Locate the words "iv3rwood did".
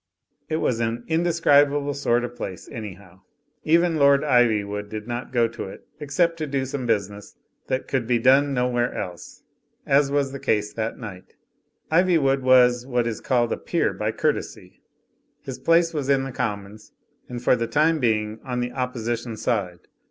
4.23-5.07